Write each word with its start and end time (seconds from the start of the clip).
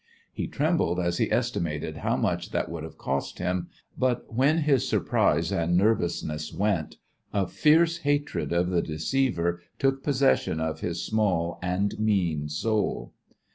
He 0.33 0.47
trembled 0.47 0.99
as 0.99 1.19
he 1.19 1.31
estimated 1.31 1.97
how 1.97 2.17
much 2.17 2.49
that 2.49 2.69
would 2.71 2.83
have 2.83 2.97
cost 2.97 3.37
him; 3.37 3.67
but 3.95 4.33
when 4.33 4.57
his 4.63 4.89
surprise 4.89 5.51
and 5.51 5.77
nervousness 5.77 6.51
went 6.51 6.97
a 7.31 7.45
fierce 7.45 7.99
hatred 7.99 8.51
of 8.51 8.71
the 8.71 8.81
deceiver 8.81 9.61
took 9.77 10.01
possession 10.01 10.59
of 10.59 10.79
his 10.79 11.05
small 11.05 11.59
and 11.61 11.99
mean 11.99 12.49
soul. 12.49 13.13